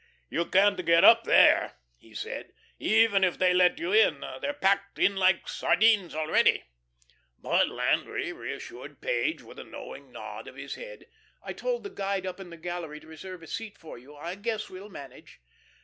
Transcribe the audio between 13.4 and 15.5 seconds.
a seat for you. I guess we'll manage."